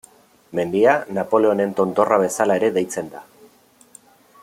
[0.59, 3.23] Mendia, Napoleonen Tontorra bezala ere deitzen da.